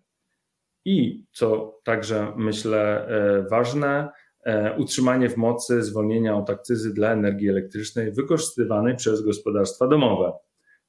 i, 0.84 1.24
co 1.32 1.78
także 1.84 2.32
myślę 2.36 3.08
ważne, 3.50 4.08
E, 4.48 4.76
utrzymanie 4.76 5.28
w 5.28 5.36
mocy 5.36 5.82
zwolnienia 5.82 6.36
od 6.36 6.50
akcyzy 6.50 6.94
dla 6.94 7.12
energii 7.12 7.48
elektrycznej 7.48 8.12
wykorzystywanej 8.12 8.96
przez 8.96 9.22
gospodarstwa 9.22 9.86
domowe. 9.86 10.32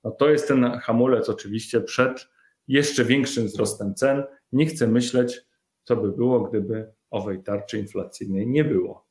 No 0.04 0.12
to 0.12 0.30
jest 0.30 0.48
ten 0.48 0.64
hamulec 0.64 1.30
oczywiście 1.30 1.82
przed 1.82 2.28
jeszcze 2.68 3.06
większym 3.06 3.46
wzrostem 3.46 3.96
cen. 3.96 4.24
Nie 4.52 4.66
chcę 4.66 4.88
myśleć, 4.88 5.42
co 5.84 5.96
by 5.96 6.12
było, 6.12 6.40
gdyby 6.40 6.92
owej 7.10 7.44
tarczy 7.44 7.80
inflacyjnej 7.80 8.48
nie 8.48 8.64
było. 8.64 9.09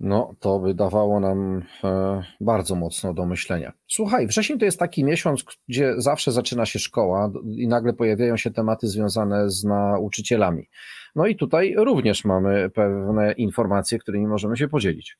No, 0.00 0.34
to 0.40 0.58
by 0.58 0.74
dawało 0.74 1.20
nam 1.20 1.62
e, 1.84 2.22
bardzo 2.40 2.74
mocno 2.74 3.14
do 3.14 3.26
myślenia. 3.26 3.72
Słuchaj, 3.88 4.26
wrzesień 4.26 4.58
to 4.58 4.64
jest 4.64 4.78
taki 4.78 5.04
miesiąc, 5.04 5.44
gdzie 5.68 5.94
zawsze 5.96 6.32
zaczyna 6.32 6.66
się 6.66 6.78
szkoła 6.78 7.32
i 7.56 7.68
nagle 7.68 7.92
pojawiają 7.92 8.36
się 8.36 8.50
tematy 8.50 8.86
związane 8.86 9.50
z 9.50 9.64
nauczycielami. 9.64 10.68
No 11.16 11.26
i 11.26 11.36
tutaj 11.36 11.74
również 11.78 12.24
mamy 12.24 12.70
pewne 12.70 13.32
informacje, 13.32 13.98
którymi 13.98 14.26
możemy 14.26 14.56
się 14.56 14.68
podzielić. 14.68 15.18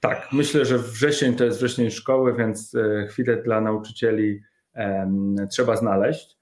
Tak, 0.00 0.28
myślę, 0.32 0.64
że 0.64 0.78
wrzesień 0.78 1.34
to 1.34 1.44
jest 1.44 1.58
wrzesień 1.58 1.90
szkoły, 1.90 2.36
więc 2.36 2.74
e, 2.74 3.06
chwilę 3.06 3.42
dla 3.42 3.60
nauczycieli 3.60 4.42
trzeba 5.50 5.76
znaleźć. 5.76 6.36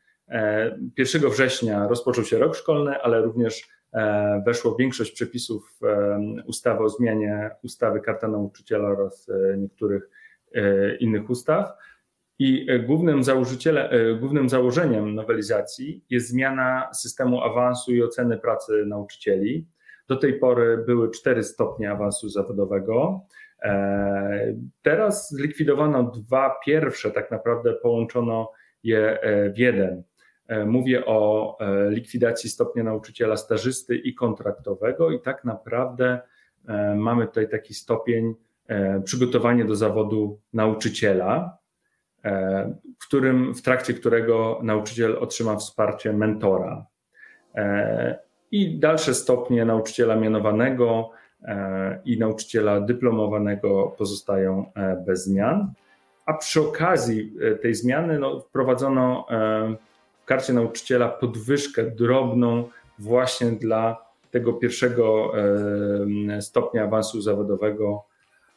1 0.98 1.30
września 1.30 1.88
rozpoczął 1.88 2.24
się 2.24 2.38
rok 2.38 2.56
szkolny, 2.56 3.02
ale 3.02 3.22
również 3.22 3.68
weszło 4.46 4.76
większość 4.76 5.12
przepisów 5.12 5.78
ustawy 6.46 6.84
o 6.84 6.88
zmianie 6.88 7.50
ustawy 7.62 8.00
Karta 8.00 8.28
Nauczyciela 8.28 8.88
oraz 8.88 9.30
niektórych 9.58 10.10
innych 11.00 11.30
ustaw. 11.30 11.70
I 12.38 12.66
głównym, 12.86 13.20
głównym 14.20 14.48
założeniem 14.48 15.14
nowelizacji 15.14 16.04
jest 16.10 16.28
zmiana 16.28 16.90
systemu 16.94 17.40
awansu 17.40 17.92
i 17.94 18.02
oceny 18.02 18.38
pracy 18.38 18.84
nauczycieli. 18.86 19.66
Do 20.08 20.16
tej 20.16 20.38
pory 20.38 20.84
były 20.86 21.10
cztery 21.10 21.42
stopnie 21.42 21.90
awansu 21.90 22.28
zawodowego. 22.28 23.26
E, 23.62 24.54
teraz 24.82 25.30
zlikwidowano 25.30 26.02
dwa 26.02 26.56
pierwsze, 26.66 27.10
tak 27.10 27.30
naprawdę 27.30 27.72
połączono 27.72 28.52
je 28.82 29.20
e, 29.20 29.50
w 29.50 29.58
jeden. 29.58 30.02
E, 30.48 30.64
mówię 30.64 31.06
o 31.06 31.58
likwidacji 31.88 32.50
stopnia 32.50 32.84
nauczyciela 32.84 33.36
stażysty 33.36 33.96
i 33.96 34.14
kontraktowego, 34.14 35.10
i 35.10 35.20
tak 35.20 35.44
naprawdę 35.44 36.20
mamy 36.96 37.26
tutaj 37.26 37.48
taki 37.48 37.74
stopień 37.74 38.34
przygotowanie 39.04 39.64
do 39.64 39.76
zawodu 39.76 40.40
nauczyciela, 40.52 41.58
w, 43.00 43.06
którym, 43.06 43.54
w 43.54 43.62
trakcie 43.62 43.94
którego 43.94 44.60
nauczyciel 44.62 45.16
otrzyma 45.20 45.56
wsparcie 45.56 46.12
mentora 46.12 46.86
i 48.54 48.78
dalsze 48.78 49.14
stopnie 49.14 49.64
nauczyciela 49.64 50.16
mianowanego 50.16 51.10
e, 51.42 52.00
i 52.04 52.18
nauczyciela 52.18 52.80
dyplomowanego 52.80 53.94
pozostają 53.98 54.72
e, 54.74 54.96
bez 55.06 55.24
zmian. 55.24 55.72
A 56.26 56.34
przy 56.34 56.60
okazji 56.60 57.32
e, 57.42 57.54
tej 57.54 57.74
zmiany 57.74 58.18
no, 58.18 58.40
wprowadzono 58.40 59.26
karcie 60.24 60.52
nauczyciela 60.52 61.08
podwyżkę 61.08 61.90
drobną 61.90 62.68
właśnie 62.98 63.50
dla 63.50 64.04
tego 64.30 64.52
pierwszego 64.52 65.32
stopnia 66.40 66.84
awansu 66.84 67.20
zawodowego. 67.20 68.04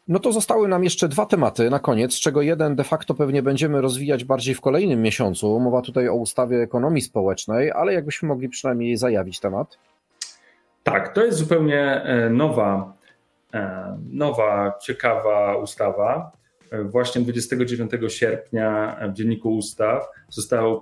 No 0.07 0.19
to 0.19 0.31
zostały 0.31 0.67
nam 0.67 0.83
jeszcze 0.83 1.07
dwa 1.07 1.25
tematy 1.25 1.69
na 1.69 1.79
koniec, 1.79 2.13
z 2.13 2.19
czego 2.19 2.41
jeden 2.41 2.75
de 2.75 2.83
facto 2.83 3.13
pewnie 3.13 3.43
będziemy 3.43 3.81
rozwijać 3.81 4.23
bardziej 4.23 4.55
w 4.55 4.61
kolejnym 4.61 5.01
miesiącu. 5.01 5.59
Mowa 5.59 5.81
tutaj 5.81 6.09
o 6.09 6.15
ustawie 6.15 6.57
ekonomii 6.61 7.01
społecznej, 7.01 7.71
ale 7.71 7.93
jakbyśmy 7.93 8.27
mogli 8.27 8.49
przynajmniej 8.49 8.97
zajawić 8.97 9.39
temat. 9.39 9.77
Tak, 10.83 11.13
to 11.13 11.25
jest 11.25 11.37
zupełnie 11.37 12.03
e, 12.03 12.29
nowa, 12.29 12.93
e, 13.53 13.97
nowa, 14.11 14.73
ciekawa 14.81 15.57
ustawa. 15.57 16.31
E, 16.71 16.83
właśnie 16.83 17.21
29 17.21 17.91
sierpnia 18.07 18.97
w 19.09 19.13
Dzienniku 19.13 19.57
Ustaw 19.57 20.07
została 20.29 20.81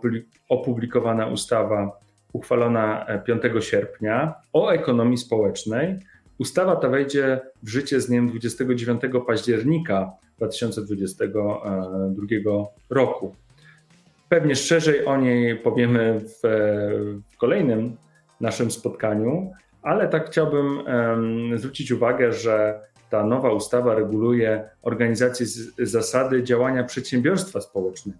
opublikowana 0.50 1.28
ustawa 1.28 2.00
uchwalona 2.34 3.06
5 3.26 3.42
sierpnia 3.60 4.34
o 4.54 4.70
ekonomii 4.70 5.18
społecznej. 5.18 5.96
Ustawa 6.38 6.76
ta 6.76 6.90
wejdzie 6.90 7.40
w 7.64 7.70
życie 7.70 8.02
z 8.02 8.08
dniem 8.08 8.30
29 8.30 9.02
października 9.28 10.12
2022 10.38 12.66
roku. 12.90 13.36
Pewnie 14.30 14.56
szerzej 14.56 15.06
o 15.06 15.18
niej 15.18 15.56
powiemy 15.56 16.20
w, 16.20 16.40
w 17.34 17.38
kolejnym 17.38 17.98
naszym 18.42 18.72
spotkaniu, 18.72 19.52
ale 19.82 20.08
tak 20.08 20.30
chciałbym 20.30 20.80
zwrócić 21.56 21.92
uwagę, 21.92 22.34
że 22.34 22.80
ta 23.16 23.24
nowa 23.24 23.54
ustawa 23.54 23.96
reguluje 23.96 24.70
organizację 24.82 25.46
zasady 25.78 26.44
działania 26.44 26.84
przedsiębiorstwa 26.84 27.62
społecznego. 27.62 28.20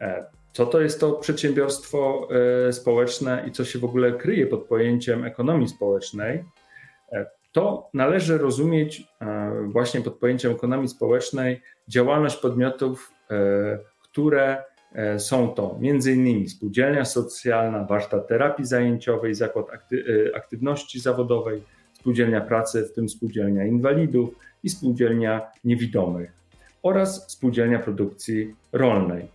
E, 0.00 0.24
co 0.52 0.66
to 0.66 0.80
jest 0.80 1.00
to 1.00 1.12
przedsiębiorstwo 1.12 2.28
e, 2.68 2.72
społeczne 2.72 3.44
i 3.48 3.52
co 3.52 3.64
się 3.64 3.78
w 3.78 3.84
ogóle 3.84 4.12
kryje 4.12 4.46
pod 4.46 4.64
pojęciem 4.64 5.24
ekonomii 5.24 5.68
społecznej? 5.68 6.44
E, 7.12 7.26
to 7.52 7.90
należy 7.94 8.38
rozumieć 8.38 9.06
właśnie 9.66 10.00
pod 10.00 10.14
pojęciem 10.18 10.52
ekonomii 10.52 10.88
społecznej 10.88 11.62
działalność 11.88 12.36
podmiotów, 12.36 13.12
które 14.02 14.64
są 15.18 15.48
to 15.48 15.78
m.in. 15.82 16.48
spółdzielnia 16.48 17.04
socjalna, 17.04 17.84
warsztat 17.84 18.28
terapii 18.28 18.64
zajęciowej, 18.64 19.34
zakład 19.34 19.66
aktywności 20.34 21.00
zawodowej, 21.00 21.62
spółdzielnia 22.02 22.40
pracy, 22.40 22.84
w 22.84 22.92
tym 22.92 23.08
spółdzielnia 23.08 23.64
inwalidów 23.64 24.34
i 24.64 24.68
spółdzielnia 24.68 25.40
niewidomych 25.64 26.32
oraz 26.82 27.30
spółdzielnia 27.30 27.78
produkcji 27.78 28.54
rolnej. 28.72 29.28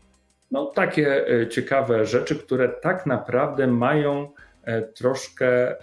No, 0.51 0.65
takie 0.65 1.27
e, 1.27 1.47
ciekawe 1.47 2.05
rzeczy, 2.05 2.35
które 2.35 2.69
tak 2.69 3.05
naprawdę 3.05 3.67
mają 3.67 4.29
troszkę 4.95 5.75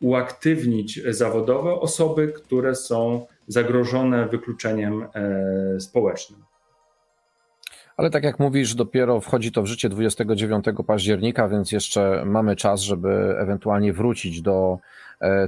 uaktywnić 0.00 1.02
zawodowe 1.08 1.74
osoby, 1.74 2.32
które 2.36 2.74
są 2.74 3.26
zagrożone 3.48 4.28
wykluczeniem 4.28 5.06
społecznym. 5.78 6.44
Ale 7.96 8.10
tak 8.10 8.24
jak 8.24 8.38
mówisz, 8.38 8.74
dopiero 8.74 9.20
wchodzi 9.20 9.52
to 9.52 9.62
w 9.62 9.66
życie 9.66 9.88
29 9.88 10.64
października, 10.86 11.48
więc 11.48 11.72
jeszcze 11.72 12.22
mamy 12.26 12.56
czas, 12.56 12.80
żeby 12.80 13.36
ewentualnie 13.38 13.92
wrócić 13.92 14.42
do 14.42 14.78
e, 14.78 14.78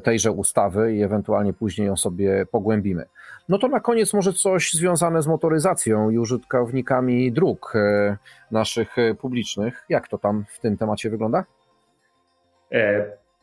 tejże 0.02 0.32
ustawy 0.32 0.94
i 0.94 1.02
ewentualnie 1.02 1.52
później 1.52 1.86
ją 1.86 1.96
sobie 1.96 2.46
pogłębimy. 2.46 3.06
No 3.48 3.58
to 3.58 3.68
na 3.68 3.80
koniec 3.80 4.14
może 4.14 4.32
coś 4.32 4.72
związane 4.72 5.22
z 5.22 5.26
motoryzacją 5.26 6.10
i 6.10 6.18
użytkownikami 6.18 7.32
dróg 7.32 7.72
e, 7.76 8.16
naszych 8.50 8.98
e, 8.98 9.14
publicznych. 9.14 9.84
Jak 9.88 10.08
to 10.08 10.18
tam 10.18 10.44
w 10.48 10.58
tym 10.60 10.76
temacie 10.76 11.10
wygląda? 11.10 11.44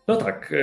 No 0.08 0.16
tak. 0.16 0.54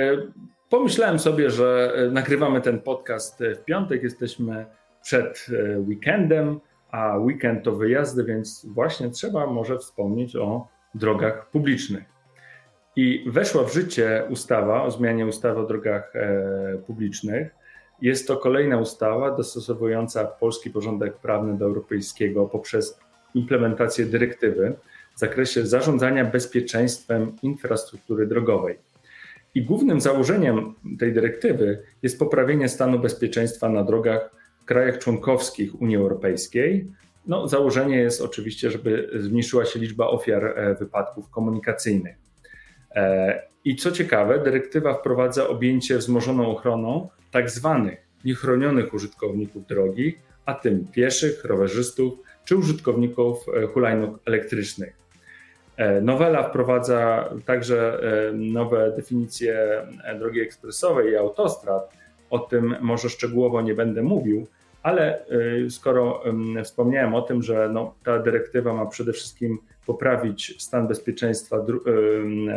Pomyślałem 0.69 1.19
sobie, 1.19 1.49
że 1.49 1.93
nagrywamy 2.11 2.61
ten 2.61 2.79
podcast 2.79 3.43
w 3.55 3.63
piątek, 3.63 4.03
jesteśmy 4.03 4.65
przed 5.01 5.47
weekendem 5.87 6.59
a 6.91 7.17
weekend 7.17 7.63
to 7.63 7.71
wyjazdy, 7.71 8.23
więc 8.23 8.65
właśnie 8.65 9.09
trzeba 9.09 9.47
może 9.47 9.77
wspomnieć 9.77 10.35
o 10.35 10.67
drogach 10.95 11.49
publicznych. 11.49 12.03
I 12.95 13.25
weszła 13.27 13.63
w 13.63 13.73
życie 13.73 14.23
ustawa 14.29 14.83
o 14.83 14.91
zmianie 14.91 15.25
ustawy 15.25 15.59
o 15.59 15.67
drogach 15.67 16.15
e, 16.15 16.77
publicznych. 16.87 17.55
Jest 18.01 18.27
to 18.27 18.37
kolejna 18.37 18.77
ustawa 18.77 19.31
dostosowująca 19.37 20.25
polski 20.25 20.69
porządek 20.69 21.17
prawny 21.17 21.57
do 21.57 21.65
europejskiego 21.65 22.45
poprzez 22.45 22.99
implementację 23.33 24.05
dyrektywy 24.05 24.73
w 25.15 25.19
zakresie 25.19 25.65
zarządzania 25.65 26.25
bezpieczeństwem 26.25 27.35
infrastruktury 27.41 28.27
drogowej. 28.27 28.79
I 29.55 29.65
głównym 29.65 30.01
założeniem 30.01 30.75
tej 30.99 31.13
dyrektywy 31.13 31.83
jest 32.01 32.19
poprawienie 32.19 32.69
stanu 32.69 32.99
bezpieczeństwa 32.99 33.69
na 33.69 33.83
drogach 33.83 34.41
krajach 34.65 34.97
członkowskich 34.97 35.81
Unii 35.81 35.97
Europejskiej, 35.97 36.91
no, 37.27 37.47
założenie 37.47 37.97
jest 37.97 38.21
oczywiście, 38.21 38.71
żeby 38.71 39.09
zmniejszyła 39.19 39.65
się 39.65 39.79
liczba 39.79 40.07
ofiar 40.07 40.45
e, 40.45 40.75
wypadków 40.75 41.29
komunikacyjnych. 41.29 42.15
E, 42.95 43.41
I 43.65 43.75
co 43.75 43.91
ciekawe, 43.91 44.39
dyrektywa 44.39 44.93
wprowadza 44.93 45.47
objęcie 45.47 45.97
wzmożoną 45.97 46.47
ochroną 46.47 47.09
tak 47.31 47.49
zwanych 47.49 48.07
niechronionych 48.25 48.93
użytkowników 48.93 49.67
drogi, 49.67 50.17
a 50.45 50.53
tym 50.53 50.87
pieszych, 50.87 51.45
rowerzystów 51.45 52.13
czy 52.45 52.55
użytkowników 52.55 53.45
e, 53.63 53.67
hulajnóg 53.67 54.19
elektrycznych. 54.25 55.01
Nowela 56.01 56.49
wprowadza 56.49 57.29
także 57.45 57.99
nowe 58.33 58.93
definicje 58.95 59.87
drogi 60.19 60.41
ekspresowej 60.41 61.11
i 61.11 61.15
autostrad. 61.15 61.93
O 62.29 62.39
tym 62.39 62.75
może 62.81 63.09
szczegółowo 63.09 63.61
nie 63.61 63.75
będę 63.75 64.01
mówił, 64.01 64.47
ale 64.83 65.25
y, 65.65 65.69
skoro 65.69 66.23
wspomniałem 66.63 67.15
o 67.15 67.21
tym, 67.21 67.43
że 67.43 67.69
no, 67.73 67.93
ta 68.03 68.19
dyrektywa 68.19 68.73
ma 68.73 68.85
przede 68.85 69.13
wszystkim 69.13 69.59
poprawić 69.85 70.63
stan 70.63 70.87
bezpieczeństwa 70.87 71.57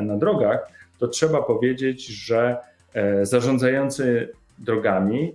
na 0.02 0.16
drogach, 0.16 0.68
to 0.98 1.08
trzeba 1.08 1.42
powiedzieć, 1.42 2.06
że 2.06 2.56
e, 2.94 3.26
zarządzający 3.26 4.28
drogami 4.58 5.32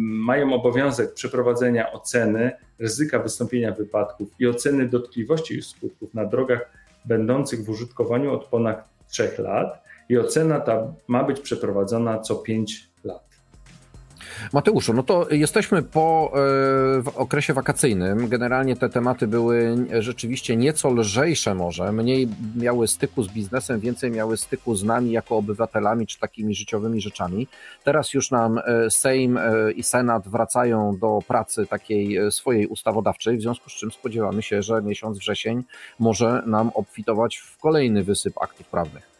mają 0.00 0.54
obowiązek 0.54 1.14
przeprowadzenia 1.14 1.92
oceny 1.92 2.50
ryzyka 2.78 3.18
wystąpienia 3.18 3.72
wypadków 3.72 4.28
i 4.38 4.46
oceny 4.46 4.88
dotkliwości 4.88 5.54
ich 5.54 5.64
skutków 5.64 6.14
na 6.14 6.24
drogach 6.24 6.70
będących 7.04 7.64
w 7.64 7.70
użytkowaniu 7.70 8.32
od 8.32 8.44
ponad 8.44 8.88
3 9.08 9.30
lat. 9.38 9.84
I 10.08 10.18
ocena 10.18 10.60
ta 10.60 10.92
ma 11.08 11.24
być 11.24 11.40
przeprowadzona 11.40 12.18
co 12.18 12.36
5 12.36 12.89
lat. 14.52 14.66
Michauszu, 14.66 14.92
no 14.92 15.02
to 15.02 15.30
jesteśmy 15.30 15.82
po 15.82 16.32
e, 17.06 17.14
okresie 17.14 17.54
wakacyjnym. 17.54 18.28
Generalnie 18.28 18.76
te 18.76 18.88
tematy 18.88 19.26
były 19.26 19.76
rzeczywiście 19.98 20.56
nieco 20.56 20.90
lżejsze 20.90 21.54
może, 21.54 21.92
mniej 21.92 22.28
miały 22.56 22.88
styku 22.88 23.22
z 23.22 23.28
biznesem, 23.28 23.80
więcej 23.80 24.10
miały 24.10 24.36
styku 24.36 24.76
z 24.76 24.84
nami 24.84 25.12
jako 25.12 25.36
obywatelami 25.36 26.06
czy 26.06 26.18
takimi 26.18 26.54
życiowymi 26.54 27.00
rzeczami. 27.00 27.48
Teraz 27.84 28.14
już 28.14 28.30
nam 28.30 28.58
e, 28.58 28.90
Sejm 28.90 29.38
e, 29.38 29.72
i 29.72 29.82
Senat 29.82 30.28
wracają 30.28 30.98
do 30.98 31.18
pracy 31.28 31.66
takiej 31.66 32.32
swojej 32.32 32.66
ustawodawczej, 32.66 33.36
w 33.36 33.42
związku 33.42 33.70
z 33.70 33.72
czym 33.72 33.90
spodziewamy 33.90 34.42
się, 34.42 34.62
że 34.62 34.82
miesiąc 34.82 35.18
wrzesień 35.18 35.64
może 35.98 36.42
nam 36.46 36.70
obfitować 36.74 37.36
w 37.36 37.58
kolejny 37.58 38.04
wysyp 38.04 38.38
aktów 38.42 38.66
prawnych. 38.66 39.10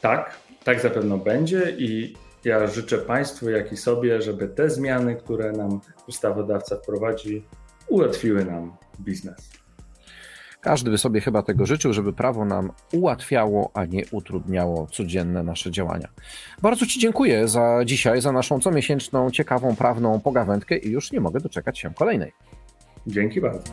Tak, 0.00 0.36
tak 0.64 0.80
zapewne 0.80 1.18
będzie 1.18 1.76
i 1.78 2.14
ja 2.44 2.66
życzę 2.66 2.98
Państwu, 2.98 3.50
jak 3.50 3.72
i 3.72 3.76
sobie, 3.76 4.22
żeby 4.22 4.48
te 4.48 4.70
zmiany, 4.70 5.16
które 5.16 5.52
nam 5.52 5.80
ustawodawca 6.08 6.76
wprowadzi, 6.76 7.44
ułatwiły 7.88 8.44
nam 8.44 8.76
biznes. 9.00 9.62
Każdy 10.60 10.90
by 10.90 10.98
sobie 10.98 11.20
chyba 11.20 11.42
tego 11.42 11.66
życzył, 11.66 11.92
żeby 11.92 12.12
prawo 12.12 12.44
nam 12.44 12.70
ułatwiało, 12.92 13.70
a 13.74 13.84
nie 13.84 14.02
utrudniało 14.10 14.86
codzienne 14.86 15.42
nasze 15.42 15.70
działania. 15.70 16.08
Bardzo 16.62 16.86
Ci 16.86 17.00
dziękuję 17.00 17.48
za 17.48 17.80
dzisiaj, 17.84 18.20
za 18.20 18.32
naszą 18.32 18.60
comiesięczną, 18.60 19.30
ciekawą, 19.30 19.76
prawną 19.76 20.20
pogawędkę 20.20 20.76
i 20.76 20.90
już 20.90 21.12
nie 21.12 21.20
mogę 21.20 21.40
doczekać 21.40 21.78
się 21.78 21.94
kolejnej. 21.94 22.32
Dzięki 23.06 23.40
bardzo. 23.40 23.72